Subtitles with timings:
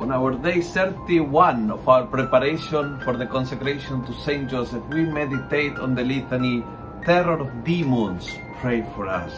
[0.00, 5.76] on our day 31 of our preparation for the consecration to Saint Joseph, we meditate
[5.78, 6.62] on the litany
[7.04, 8.30] Terror of Demons,
[8.60, 9.32] pray for us.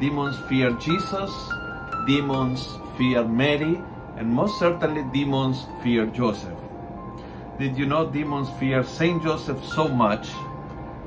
[0.00, 1.30] Demons fear Jesus,
[2.06, 2.66] demons
[2.96, 3.82] fear Mary,
[4.16, 6.58] and most certainly demons fear Joseph.
[7.58, 10.30] Did you know demons fear Saint Joseph so much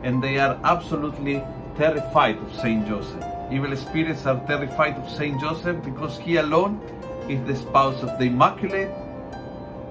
[0.04, 1.44] and they are absolutely
[1.76, 3.26] terrified of Saint Joseph?
[3.52, 6.80] Evil spirits are terrified of Saint Joseph because he alone
[7.28, 8.92] is the spouse of the Immaculate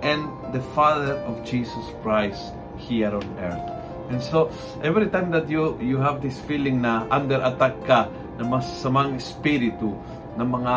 [0.01, 3.65] and the father of Jesus Christ here on earth.
[4.09, 4.49] And so,
[4.81, 8.01] every time that you you have this feeling na under attack ka
[8.39, 9.93] ng masasamang espiritu,
[10.39, 10.77] ng mga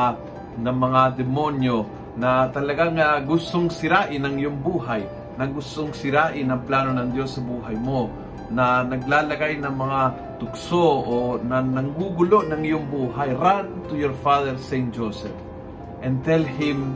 [0.60, 1.86] ng mga demonyo
[2.20, 5.06] na talagang uh, gustong sirain ang iyong buhay,
[5.38, 8.10] na gustong sirain ang plano ng Diyos sa buhay mo,
[8.50, 10.02] na naglalagay ng mga
[10.42, 15.49] tukso o na nanggugulo ng iyong buhay, run to your Father Saint Joseph
[16.02, 16.96] and tell him,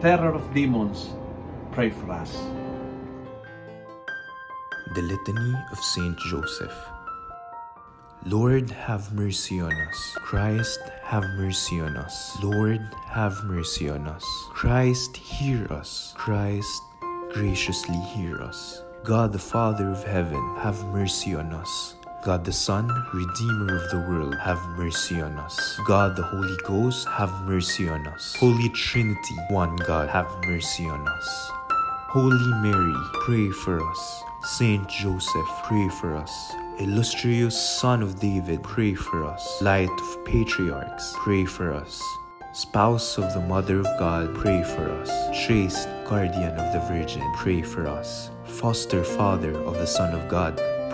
[0.00, 1.10] terror of demons,
[1.72, 2.32] pray for us.
[4.94, 6.74] The Litany of Saint Joseph.
[8.26, 10.16] Lord, have mercy on us.
[10.16, 12.36] Christ, have mercy on us.
[12.42, 14.24] Lord, have mercy on us.
[14.50, 16.12] Christ, hear us.
[16.16, 16.82] Christ,
[17.32, 18.82] graciously hear us.
[19.04, 21.94] God the Father of heaven, have mercy on us.
[22.22, 25.80] God the Son, Redeemer of the world, have mercy on us.
[25.86, 28.36] God the Holy Ghost, have mercy on us.
[28.38, 31.50] Holy Trinity, one God, have mercy on us.
[32.10, 34.22] Holy Mary, pray for us.
[34.42, 36.52] Saint Joseph, pray for us.
[36.78, 39.62] Illustrious Son of David, pray for us.
[39.62, 42.02] Light of Patriarchs, pray for us.
[42.52, 45.08] Spouse of the Mother of God, pray for us.
[45.46, 48.30] Chaste Guardian of the Virgin, pray for us.
[48.44, 50.60] Foster Father of the Son of God,